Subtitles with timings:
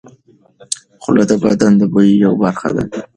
[1.01, 2.83] خوله د بدن د بوی یوه برخه ده.